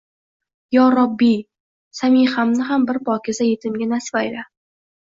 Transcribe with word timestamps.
«Yo 0.77 0.85
Robbiy, 0.93 1.35
Samihamni 2.01 2.67
ham 2.71 2.89
bir 2.91 3.03
pokiza 3.13 3.51
yetimga 3.53 3.93
nasib 3.95 4.23
ayla 4.25 4.51